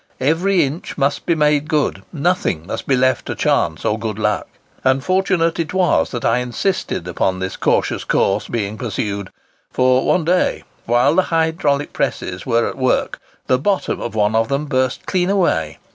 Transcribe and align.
Every 0.19 0.63
inch 0.63 0.97
must 0.97 1.27
be 1.27 1.35
made 1.35 1.67
good. 1.69 2.01
Nothing 2.11 2.65
must 2.65 2.87
be 2.87 2.95
left 2.95 3.27
to 3.27 3.35
chance 3.35 3.85
or 3.85 3.99
good 3.99 4.17
luck.' 4.17 4.47
And 4.83 5.03
fortunate 5.03 5.59
it 5.59 5.75
was 5.75 6.09
that 6.09 6.25
I 6.25 6.39
insisted 6.39 7.07
upon 7.07 7.37
this 7.37 7.55
cautious 7.55 8.03
course 8.03 8.47
being 8.47 8.79
pursued; 8.79 9.29
for, 9.69 10.03
one 10.03 10.25
day, 10.25 10.63
while 10.87 11.13
the 11.13 11.21
hydraulic 11.29 11.93
presses 11.93 12.47
were 12.47 12.67
at 12.67 12.79
work, 12.79 13.19
the 13.45 13.59
bottom 13.59 14.01
of 14.01 14.15
one 14.15 14.33
of 14.35 14.47
them 14.47 14.65
burst 14.65 15.05
clean 15.05 15.29
away! 15.29 15.77